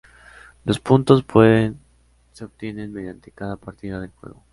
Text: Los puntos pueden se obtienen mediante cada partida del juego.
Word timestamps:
Los 0.65 0.79
puntos 0.79 1.21
pueden 1.21 1.79
se 2.31 2.45
obtienen 2.45 2.91
mediante 2.91 3.29
cada 3.31 3.55
partida 3.55 3.99
del 3.99 4.09
juego. 4.09 4.43